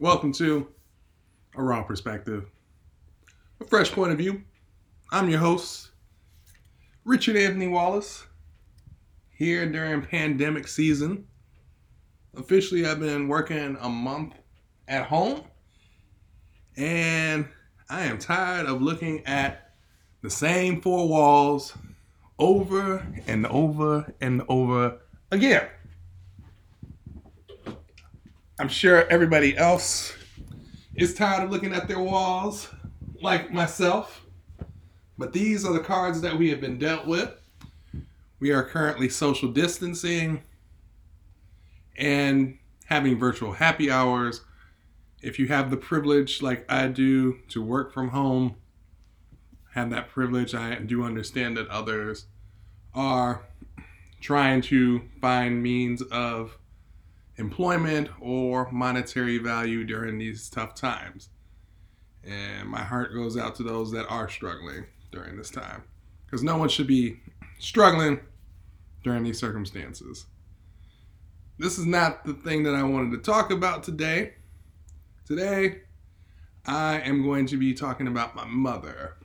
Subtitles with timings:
[0.00, 0.66] Welcome to
[1.56, 2.46] A Raw Perspective,
[3.60, 4.42] a fresh point of view.
[5.12, 5.90] I'm your host,
[7.04, 8.26] Richard Anthony Wallace,
[9.30, 11.26] here during pandemic season.
[12.36, 14.34] Officially, I've been working a month
[14.88, 15.42] at home,
[16.76, 17.46] and
[17.88, 19.74] I am tired of looking at
[20.22, 21.74] the same four walls
[22.38, 24.98] over and over and over
[25.30, 25.68] again.
[28.62, 30.14] I'm sure everybody else
[30.94, 32.72] is tired of looking at their walls
[33.20, 34.24] like myself.
[35.18, 37.28] But these are the cards that we have been dealt with.
[38.38, 40.44] We are currently social distancing
[41.98, 44.42] and having virtual happy hours.
[45.20, 48.54] If you have the privilege, like I do, to work from home,
[49.74, 52.26] have that privilege, I do understand that others
[52.94, 53.42] are
[54.20, 56.58] trying to find means of
[57.42, 61.28] employment or monetary value during these tough times.
[62.24, 65.82] And my heart goes out to those that are struggling during this time.
[66.24, 67.20] Because no one should be
[67.58, 68.20] struggling
[69.02, 70.26] during these circumstances.
[71.58, 74.34] This is not the thing that I wanted to talk about today.
[75.26, 75.82] Today,
[76.64, 79.16] I am going to be talking about my mother,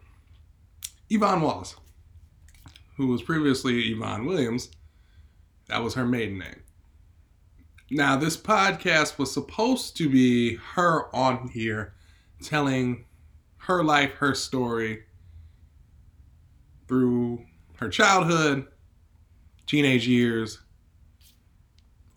[1.09, 1.75] Yvonne Wallace,
[2.97, 4.69] who was previously Yvonne Williams.
[5.67, 6.63] That was her maiden name.
[7.89, 11.93] Now, this podcast was supposed to be her on here
[12.41, 13.05] telling
[13.59, 15.03] her life, her story
[16.89, 18.67] through her childhood,
[19.67, 20.59] teenage years,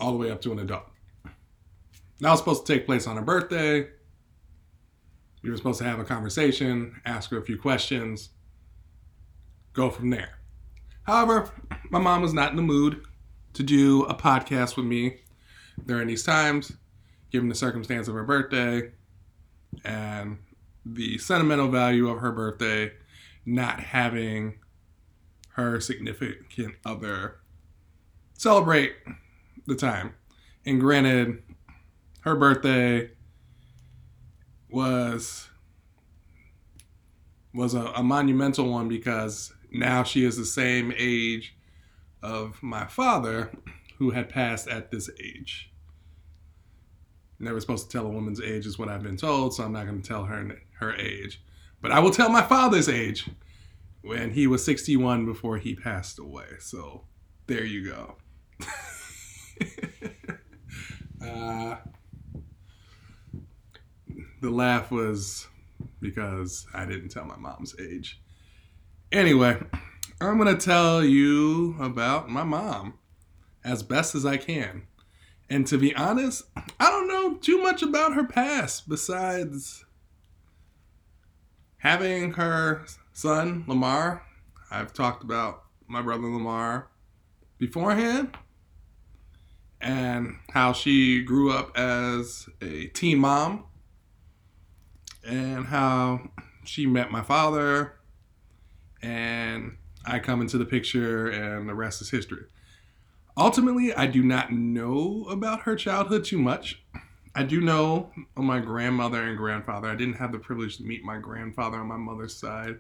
[0.01, 0.87] all the way up to an adult.
[2.19, 3.89] That was supposed to take place on her birthday.
[5.43, 8.31] We were supposed to have a conversation, ask her a few questions,
[9.73, 10.39] go from there.
[11.05, 11.49] However,
[11.91, 13.05] my mom was not in the mood
[13.55, 15.21] to do a podcast with me
[15.87, 16.73] during these times,
[17.31, 18.91] given the circumstance of her birthday
[19.85, 20.39] and
[20.85, 22.93] the sentimental value of her birthday,
[23.47, 24.59] not having
[25.55, 27.37] her significant other
[28.35, 28.95] celebrate
[29.67, 30.15] the time.
[30.65, 31.43] And granted,
[32.23, 33.11] her birthday
[34.71, 35.49] was
[37.53, 41.57] was a, a, monumental one because now she is the same age
[42.23, 43.51] of my father
[43.99, 45.70] who had passed at this age
[47.41, 49.87] never supposed to tell a woman's age, is what I've been told, so I'm not
[49.87, 51.43] going to tell her her age.
[51.81, 53.29] But I will tell my father's age
[54.03, 56.47] when he was 61 before he passed away.
[56.59, 57.05] So
[57.47, 58.17] there you go.
[61.25, 61.77] uh,
[64.41, 65.47] the laugh was
[66.01, 68.21] because I didn't tell my mom's age.
[69.13, 69.59] Anyway,
[70.21, 72.95] I'm going to tell you about my mom
[73.65, 74.83] as best as I can.
[75.49, 76.45] And to be honest,
[76.79, 77.00] I don't
[77.39, 79.85] too much about her past besides
[81.79, 84.23] having her son, Lamar.
[84.71, 86.89] I've talked about my brother Lamar
[87.59, 88.37] beforehand
[89.81, 93.65] and how she grew up as a teen mom
[95.25, 96.31] and how
[96.65, 97.95] she met my father
[99.03, 102.45] and I come into the picture and the rest is history.
[103.37, 106.83] Ultimately, I do not know about her childhood too much.
[107.35, 109.89] I do know my grandmother and grandfather.
[109.89, 112.79] I didn't have the privilege to meet my grandfather on my mother's side,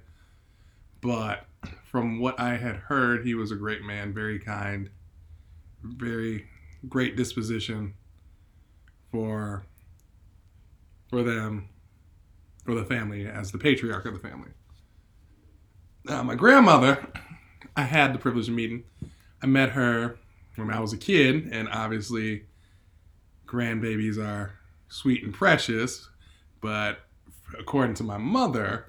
[1.00, 1.47] but
[1.84, 4.91] from what I had heard, he was a great man, very kind,
[5.83, 6.47] very
[6.88, 7.94] great disposition
[9.12, 9.65] for
[11.09, 11.69] for them,
[12.65, 14.50] for the family as the patriarch of the family.
[16.05, 17.05] Now, my grandmother,
[17.77, 18.84] I had the privilege of meeting.
[19.43, 20.19] I met her
[20.55, 22.44] when I was a kid, and obviously,
[23.50, 24.53] grandbabies are
[24.88, 26.09] sweet and precious,
[26.61, 27.00] but
[27.59, 28.87] according to my mother,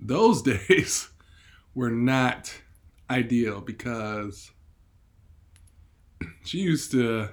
[0.00, 1.08] those days
[1.74, 2.54] were not
[3.10, 4.50] ideal because
[6.44, 7.28] she used to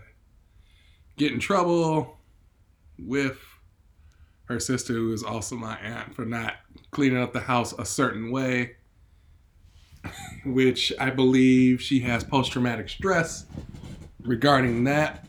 [1.18, 2.18] get in trouble
[2.97, 3.38] with
[4.46, 6.55] her sister, who is also my aunt, for not
[6.91, 8.76] cleaning up the house a certain way
[10.46, 13.46] which I believe she has post traumatic stress
[14.23, 15.26] regarding that.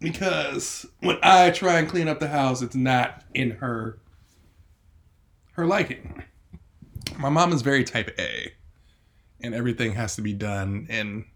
[0.00, 3.98] Because when I try and clean up the house, it's not in her
[5.52, 6.22] her liking.
[7.18, 8.52] My mom is very type A,
[9.42, 11.26] and everything has to be done in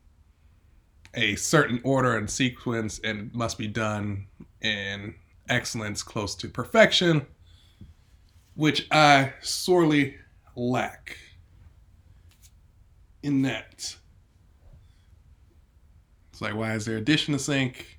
[1.13, 4.27] a certain order and sequence, and must be done
[4.63, 5.15] in
[5.49, 7.27] excellence close to perfection,
[8.55, 10.17] which I sorely
[10.57, 11.19] lack
[13.23, 13.97] in that.
[16.33, 17.94] It's like, why is there a dish in the sink?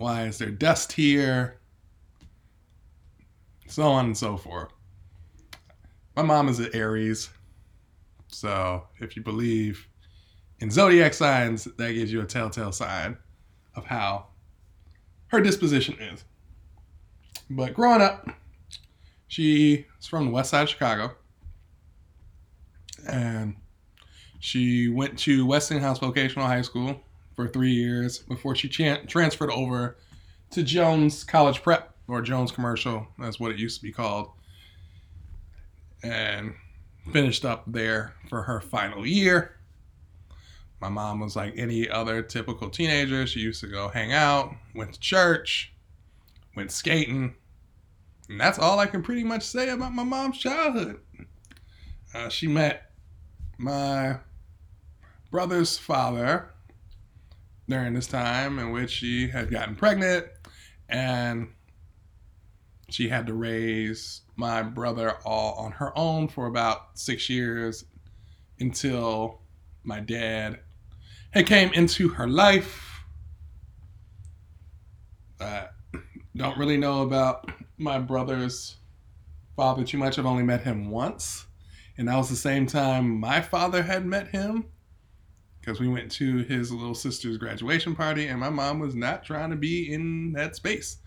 [0.00, 1.60] Why is there dust here?
[3.66, 4.72] so on and so forth.
[6.16, 7.28] My mom is an Aries,
[8.28, 9.86] so if you believe
[10.60, 13.18] in zodiac signs, that gives you a telltale sign
[13.74, 14.28] of how
[15.26, 16.24] her disposition is.
[17.50, 18.26] But growing up,
[19.28, 21.14] she's from the west side of Chicago.
[23.06, 23.54] And
[24.38, 27.02] she went to Westinghouse Vocational High School
[27.40, 29.96] for three years before she transferred over
[30.50, 34.30] to Jones College Prep or Jones Commercial, that's what it used to be called,
[36.02, 36.54] and
[37.12, 39.56] finished up there for her final year.
[40.80, 43.26] My mom was like any other typical teenager.
[43.26, 45.72] She used to go hang out, went to church,
[46.56, 47.34] went skating.
[48.28, 51.00] And that's all I can pretty much say about my mom's childhood.
[52.14, 52.90] Uh, she met
[53.58, 54.18] my
[55.30, 56.50] brother's father
[57.70, 60.26] during this time in which she had gotten pregnant
[60.88, 61.48] and
[62.90, 67.84] she had to raise my brother all on her own for about six years
[68.58, 69.40] until
[69.84, 70.58] my dad
[71.30, 73.04] had came into her life.
[75.40, 75.68] I
[76.36, 78.76] don't really know about my brother's
[79.56, 80.18] father too much.
[80.18, 81.46] I've only met him once.
[81.96, 84.66] And that was the same time my father had met him
[85.60, 89.50] because we went to his little sister's graduation party and my mom was not trying
[89.50, 90.98] to be in that space.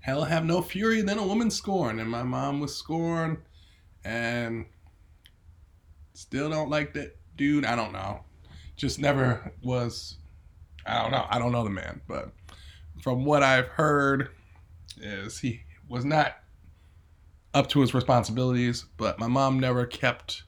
[0.00, 2.00] Hell have no fury than a woman scorned.
[2.00, 3.38] And my mom was scorned
[4.04, 4.66] and
[6.14, 7.64] still don't like that dude.
[7.64, 8.24] I don't know
[8.82, 10.16] just never was.
[10.84, 11.24] I don't know.
[11.30, 12.32] I don't know the man, but
[13.00, 14.28] from what I've heard,
[15.00, 16.36] is he was not
[17.54, 18.84] up to his responsibilities.
[18.96, 20.42] But my mom never kept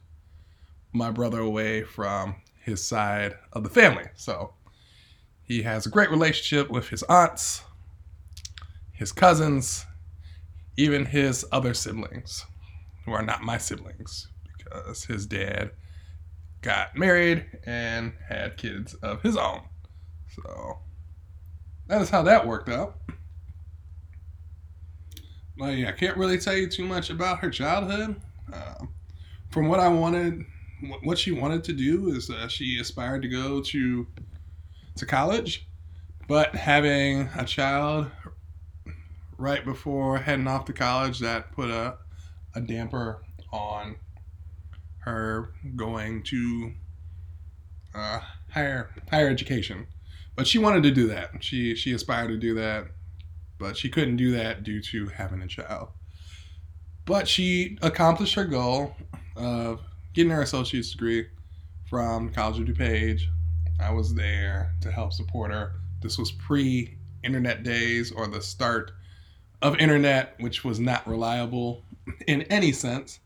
[0.93, 4.07] my brother away from his side of the family.
[4.15, 4.55] So
[5.43, 7.63] he has a great relationship with his aunts,
[8.93, 9.85] his cousins,
[10.77, 12.47] even his other siblings,
[13.05, 15.71] who are not my siblings, because his dad
[16.63, 19.61] got married and had kids of his own.
[20.35, 20.79] So
[21.87, 22.97] that is how that worked out.
[25.57, 28.21] But yeah, I can't really tell you too much about her childhood.
[28.53, 28.87] Uh,
[29.51, 30.45] from what I wanted,
[31.03, 34.07] what she wanted to do is uh, she aspired to go to
[34.97, 35.67] to college,
[36.29, 38.11] but having a child
[39.37, 41.97] right before heading off to college that put a
[42.55, 43.23] a damper
[43.53, 43.97] on
[45.01, 46.73] her going to
[47.95, 48.21] uh,
[48.53, 49.87] higher higher education.
[50.37, 51.31] But she wanted to do that.
[51.41, 52.87] She she aspired to do that,
[53.59, 55.89] but she couldn't do that due to having a child.
[57.05, 58.97] But she accomplished her goal
[59.37, 59.81] of
[60.15, 61.27] getting her associate's degree
[61.91, 63.23] from College of DuPage.
[63.81, 65.73] I was there to help support her.
[66.01, 68.93] This was pre internet days or the start
[69.61, 71.83] of internet, which was not reliable
[72.27, 73.21] in any sense.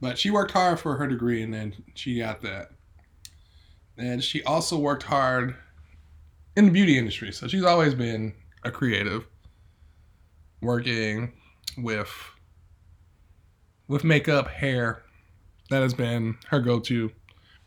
[0.00, 2.72] But she worked hard for her degree and then she got that.
[3.96, 5.54] And she also worked hard
[6.56, 7.32] in the beauty industry.
[7.32, 8.34] So she's always been
[8.64, 9.26] a creative,
[10.60, 11.32] working
[11.78, 12.10] with
[13.86, 15.03] with makeup, hair.
[15.70, 17.10] That has been her go-to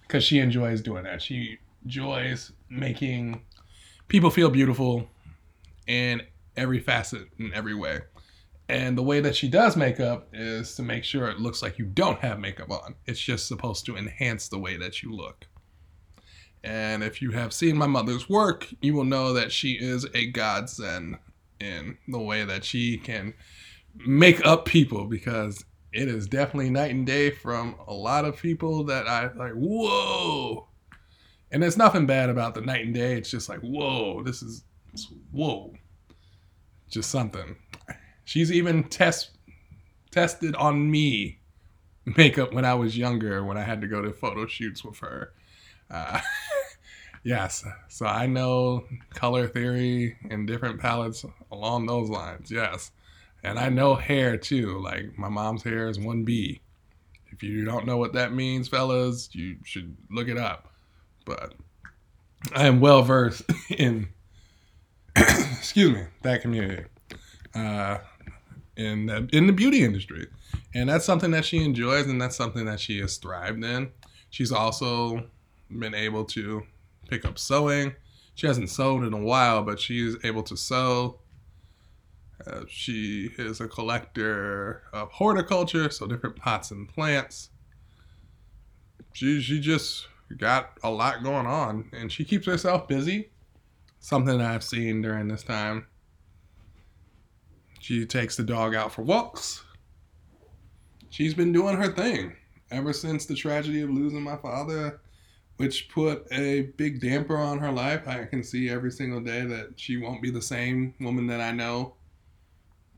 [0.01, 1.21] because she enjoys doing that.
[1.21, 3.41] She enjoys making
[4.07, 5.09] people feel beautiful
[5.87, 6.21] in
[6.55, 8.01] every facet in every way.
[8.69, 11.85] And the way that she does makeup is to make sure it looks like you
[11.85, 12.95] don't have makeup on.
[13.05, 15.47] It's just supposed to enhance the way that you look.
[16.63, 20.29] And if you have seen my mother's work, you will know that she is a
[20.31, 21.17] godsend
[21.61, 23.33] in the way that she can
[24.05, 25.63] make up people because
[25.97, 30.67] it is definitely night and day from a lot of people that I like, whoa.
[31.51, 33.17] And there's nothing bad about the night and day.
[33.17, 34.63] It's just like, whoa, this is,
[35.31, 35.73] whoa,
[36.87, 37.55] just something.
[38.25, 39.31] She's even test
[40.11, 41.39] tested on me
[42.05, 45.33] makeup when I was younger when I had to go to photo shoots with her.
[45.89, 46.19] Uh,
[47.23, 48.85] yes, so I know
[49.15, 52.51] color theory and different palettes along those lines.
[52.51, 52.91] Yes,
[53.43, 54.79] and I know hair too.
[54.81, 56.61] Like my mom's hair is one B.
[57.31, 60.71] If you don't know what that means, fellas, you should look it up.
[61.25, 61.53] But
[62.55, 64.09] I am well versed in
[65.15, 66.83] excuse me that community.
[67.53, 67.97] Uh,
[68.75, 70.27] in the, in the beauty industry,
[70.75, 73.89] and that's something that she enjoys, and that's something that she has thrived in.
[74.29, 75.27] She's also
[75.69, 76.63] been able to
[77.09, 77.95] pick up sewing.
[78.35, 81.19] She hasn't sewed in a while, but she's able to sew.
[82.45, 87.49] Uh, she is a collector of horticulture, so different pots and plants.
[89.13, 93.31] She she just got a lot going on, and she keeps herself busy.
[93.99, 95.87] Something I've seen during this time
[97.87, 99.63] she takes the dog out for walks.
[101.09, 102.35] she's been doing her thing
[102.69, 104.99] ever since the tragedy of losing my father,
[105.55, 108.05] which put a big damper on her life.
[108.05, 111.51] I can see every single day that she won't be the same woman that I
[111.53, 111.95] know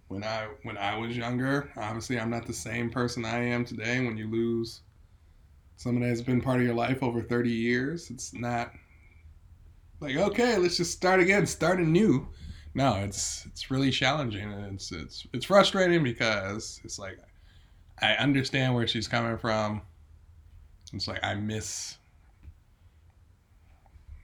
[0.09, 1.71] when I when I was younger.
[1.77, 4.03] Obviously, I'm not the same person I am today.
[4.05, 4.81] When you lose
[5.77, 8.71] someone that's been part of your life over 30 years, it's not
[10.01, 12.27] like okay, let's just start again, start anew.
[12.73, 17.19] No, it's it's really challenging it's it's it's frustrating because it's like
[18.01, 19.81] I understand where she's coming from.
[20.91, 21.97] It's like I miss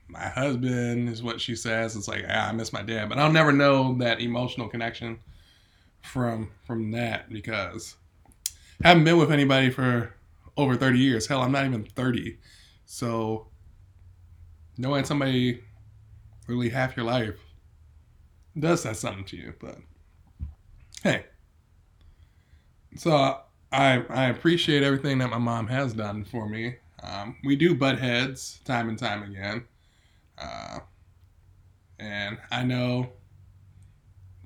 [0.08, 1.94] my husband is what she says.
[1.94, 5.20] It's like ah, I miss my dad, but I'll never know that emotional connection
[6.06, 7.96] from from that because
[8.84, 10.14] I haven't been with anybody for
[10.56, 11.26] over 30 years.
[11.26, 12.38] Hell, I'm not even 30.
[12.84, 13.48] So
[14.78, 15.62] knowing somebody
[16.46, 17.36] really half your life
[18.58, 19.54] does that something to you.
[19.60, 19.78] But
[21.02, 21.26] hey,
[22.96, 23.40] so
[23.72, 26.76] I I appreciate everything that my mom has done for me.
[27.02, 29.64] Um, we do butt heads time and time again,
[30.38, 30.78] uh,
[31.98, 33.12] and I know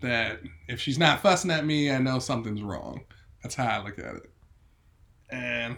[0.01, 3.03] that if she's not fussing at me, I know something's wrong.
[3.43, 4.31] That's how I look at it.
[5.31, 5.77] And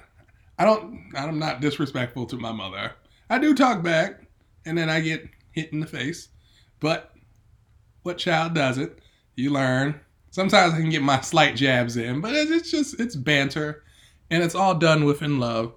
[0.58, 2.92] I don't, I'm not disrespectful to my mother.
[3.30, 4.20] I do talk back,
[4.64, 6.28] and then I get hit in the face.
[6.80, 7.12] But
[8.02, 8.92] what child doesn't?
[9.36, 10.00] You learn.
[10.30, 13.84] Sometimes I can get my slight jabs in, but it's just it's banter,
[14.30, 15.74] and it's all done within love.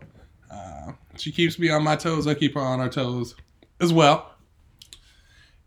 [0.52, 2.28] Uh, she keeps me on my toes.
[2.28, 3.36] I keep her on her toes
[3.82, 4.35] as well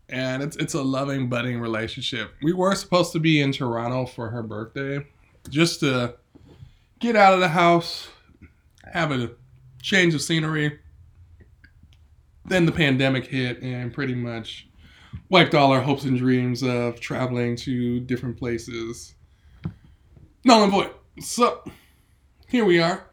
[0.09, 2.33] and it's it's a loving budding relationship.
[2.41, 5.05] We were supposed to be in Toronto for her birthday,
[5.49, 6.15] just to
[6.99, 8.09] get out of the house,
[8.91, 9.31] have a
[9.81, 10.79] change of scenery.
[12.45, 14.67] Then the pandemic hit and pretty much
[15.29, 19.13] wiped all our hopes and dreams of traveling to different places.
[20.43, 20.91] Null and void.
[21.19, 21.63] So
[22.47, 23.05] here we are.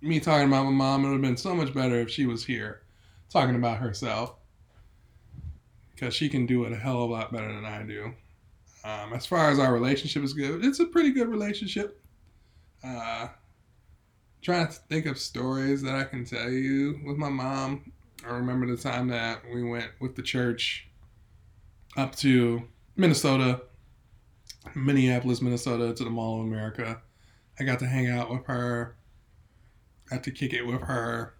[0.00, 1.04] Me talking about my mom.
[1.04, 2.82] It would have been so much better if she was here
[3.28, 4.39] talking about herself
[6.00, 8.14] because she can do it a hell of a lot better than I do.
[8.84, 12.02] Um, as far as our relationship is good, it's a pretty good relationship.
[12.82, 13.28] Uh,
[14.40, 17.92] trying to think of stories that I can tell you with my mom.
[18.26, 20.88] I remember the time that we went with the church
[21.98, 22.62] up to
[22.96, 23.60] Minnesota,
[24.74, 27.02] Minneapolis, Minnesota, to the Mall of America.
[27.58, 28.96] I got to hang out with her,
[30.08, 31.34] got to kick it with her,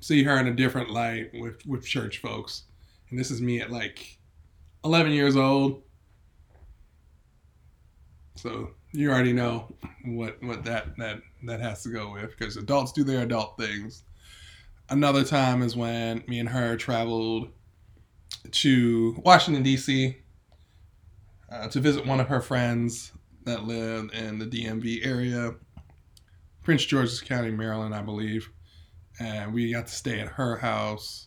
[0.00, 2.64] see her in a different light with, with church folks
[3.10, 4.18] and this is me at like
[4.84, 5.82] 11 years old.
[8.36, 9.74] So you already know
[10.04, 14.04] what what that that that has to go with because adults do their adult things.
[14.88, 17.50] Another time is when me and her traveled
[18.50, 20.16] to Washington D.C.
[21.52, 23.12] Uh, to visit one of her friends
[23.44, 25.54] that lived in the DMV area,
[26.62, 28.50] Prince George's County, Maryland, I believe.
[29.18, 31.26] And we got to stay at her house,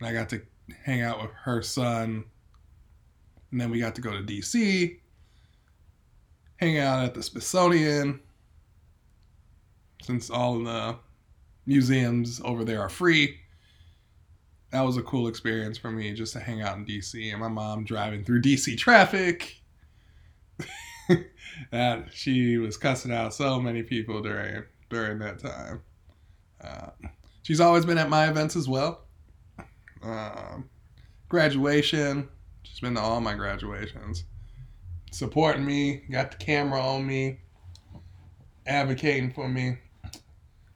[0.00, 0.42] and I got to
[0.84, 2.24] hang out with her son.
[3.50, 4.98] And then we got to go to DC,
[6.56, 8.20] hang out at the Smithsonian,
[10.02, 10.96] since all the
[11.66, 13.38] museums over there are free.
[14.70, 17.48] That was a cool experience for me just to hang out in DC and my
[17.48, 19.60] mom driving through DC traffic.
[21.70, 25.82] that she was cussing out so many people during during that time.
[26.62, 26.88] Uh,
[27.42, 29.02] she's always been at my events as well.
[30.02, 30.68] Um,
[31.28, 32.28] graduation,
[32.62, 34.24] she's been to all my graduations.
[35.10, 37.40] Supporting me, got the camera on me,
[38.66, 39.78] advocating for me.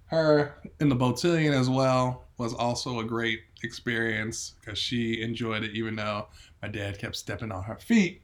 [0.06, 5.72] Her in the Cotillion as well was also a great experience because she enjoyed it,
[5.72, 6.28] even though
[6.62, 8.22] my dad kept stepping on her feet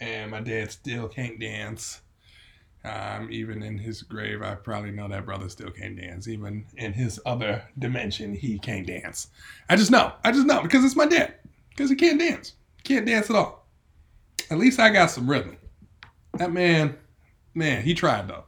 [0.00, 2.00] and my dad still can't dance.
[2.82, 6.28] Um, even in his grave, I probably know that brother still can't dance.
[6.28, 9.28] Even in his other dimension, he can't dance.
[9.68, 10.12] I just know.
[10.24, 11.34] I just know because it's my dad.
[11.70, 12.54] Because he can't dance.
[12.84, 13.66] Can't dance at all.
[14.50, 15.56] At least I got some rhythm.
[16.34, 16.96] That man,
[17.54, 18.44] man, he tried though.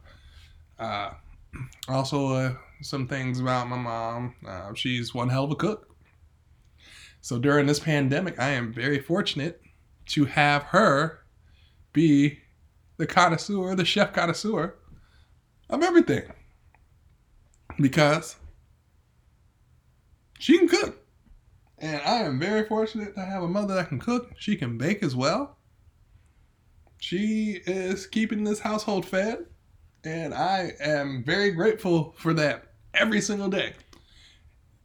[0.79, 1.11] Uh,
[1.87, 4.35] also, uh, some things about my mom.
[4.47, 5.95] Uh, she's one hell of a cook.
[7.21, 9.61] So during this pandemic, I am very fortunate
[10.07, 11.23] to have her
[11.93, 12.39] be
[12.97, 14.75] the connoisseur, the chef connoisseur
[15.69, 16.23] of everything.
[17.79, 18.35] Because
[20.39, 20.99] she can cook.
[21.79, 24.31] And I am very fortunate to have a mother that can cook.
[24.37, 25.57] She can bake as well.
[26.99, 29.45] She is keeping this household fed.
[30.05, 33.73] And I am very grateful for that every single day.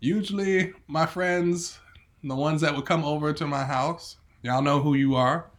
[0.00, 1.78] Usually, my friends,
[2.22, 5.50] the ones that would come over to my house, y'all know who you are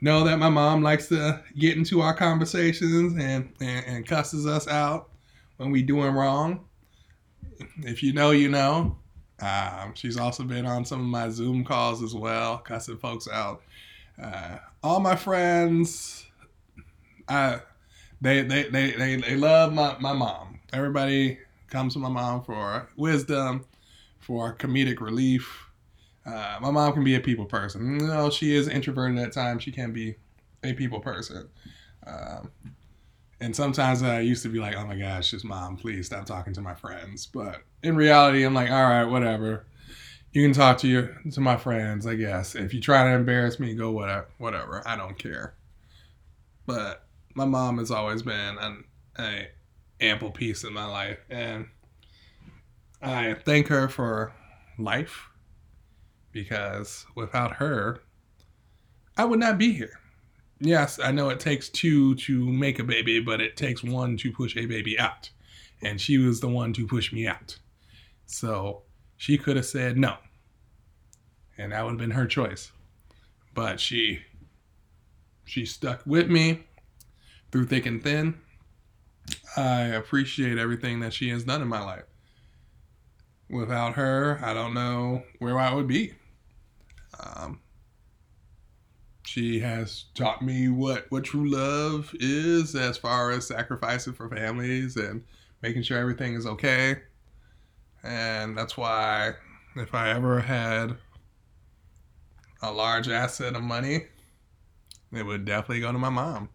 [0.00, 4.66] know that my mom likes to get into our conversations and, and, and cusses us
[4.68, 5.10] out
[5.56, 6.64] when we doing wrong.
[7.82, 8.96] If you know, you know.
[9.40, 13.62] Um, she's also been on some of my Zoom calls as well, cussing folks out.
[14.22, 16.26] Uh, all my friends,
[17.28, 17.60] I,
[18.20, 20.60] they, they, they, they, they love my, my mom.
[20.72, 21.38] Everybody
[21.68, 23.64] comes to my mom for wisdom,
[24.18, 25.69] for comedic relief.
[26.30, 27.98] Uh, my mom can be a people person.
[27.98, 29.62] No, she is introverted at times.
[29.62, 30.16] She can be
[30.62, 31.48] a people person.
[32.06, 32.50] Um,
[33.40, 36.52] and sometimes I used to be like, oh my gosh, just mom, please stop talking
[36.54, 37.26] to my friends.
[37.26, 39.66] But in reality, I'm like, all right, whatever.
[40.32, 42.54] You can talk to your to my friends, I guess.
[42.54, 44.28] If you try to embarrass me, go whatever.
[44.38, 44.82] Whatever.
[44.86, 45.54] I don't care.
[46.66, 48.84] But my mom has always been an
[49.18, 49.48] a
[50.00, 51.66] ample piece in my life, and
[53.02, 54.32] I thank her for
[54.78, 55.29] life
[56.32, 58.00] because without her,
[59.16, 59.98] I would not be here.
[60.60, 64.30] Yes, I know it takes two to make a baby, but it takes one to
[64.30, 65.30] push a baby out.
[65.82, 67.58] And she was the one to push me out.
[68.26, 68.82] So
[69.16, 70.16] she could have said no.
[71.56, 72.72] And that would have been her choice.
[73.54, 74.20] But she
[75.44, 76.64] she stuck with me
[77.50, 78.40] through thick and thin.
[79.56, 82.04] I appreciate everything that she has done in my life.
[83.48, 86.14] Without her, I don't know where I would be.
[87.22, 87.60] Um,
[89.24, 94.96] she has taught me what what true love is as far as sacrificing for families
[94.96, 95.22] and
[95.62, 96.96] making sure everything is okay.
[98.02, 99.34] And that's why
[99.76, 100.96] if I ever had
[102.62, 104.06] a large asset of money,
[105.12, 106.48] it would definitely go to my mom.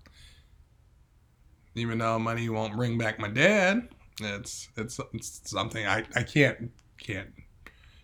[1.76, 3.90] Even though money won't bring back my dad,
[4.22, 7.30] it's it's, it's something I, I can't can't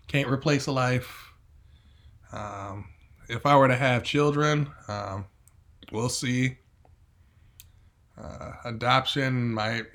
[0.08, 1.31] can't replace a life.
[2.34, 2.90] Um,
[3.30, 5.26] if I were to have children, um,
[5.92, 6.58] we'll see.
[8.18, 9.86] Uh, adoption might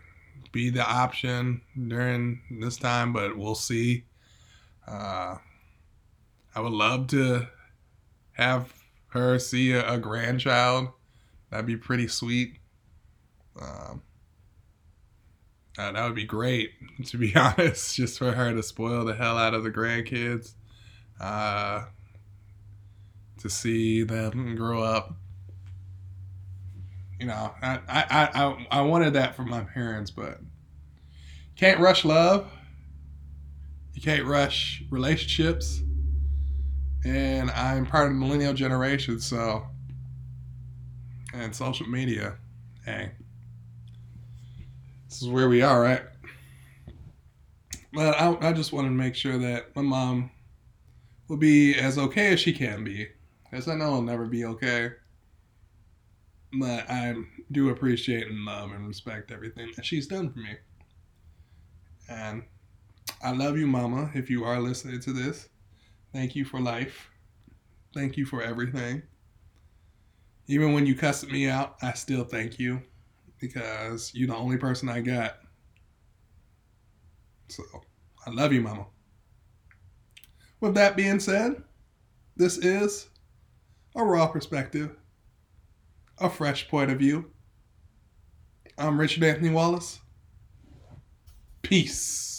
[0.53, 4.05] be the option during this time, but we'll see.
[4.87, 5.37] Uh,
[6.55, 7.47] I would love to
[8.33, 8.73] have
[9.09, 10.89] her see a, a grandchild.
[11.51, 12.59] That'd be pretty sweet.
[13.61, 14.03] Um,
[15.79, 16.71] uh, that would be great,
[17.07, 20.55] to be honest, just for her to spoil the hell out of the grandkids.
[21.21, 21.85] Uh,
[23.39, 25.17] to see them grow up.
[27.21, 30.41] You know, I, I, I, I wanted that for my parents, but
[31.57, 32.51] can't rush love.
[33.95, 35.83] You can't rush relationships.
[37.05, 39.67] And I'm part of the millennial generation, so
[41.33, 42.37] and social media.
[42.85, 43.13] Hey.
[45.09, 46.03] This is where we are, right?
[47.93, 50.31] But I, I just wanted to make sure that my mom
[51.29, 53.09] will be as okay as she can be
[53.57, 54.91] because I know I'll never be okay.
[56.61, 57.15] But I
[57.53, 60.57] do appreciate and love and respect everything that she's done for me.
[62.11, 62.43] And
[63.25, 65.49] I love you, Mama, if you are listening to this.
[66.13, 67.09] Thank you for life.
[67.95, 69.03] Thank you for everything.
[70.49, 72.83] Even when you cussed me out, I still thank you
[73.41, 75.39] because you're the only person I got.
[77.49, 77.63] So
[78.27, 78.85] I love you, Mama.
[80.61, 81.63] With that being said,
[82.37, 83.09] this is
[83.97, 84.95] a raw perspective,
[86.19, 87.31] a fresh point of view.
[88.77, 90.01] I'm Richard Anthony Wallace.
[91.63, 92.36] Peace.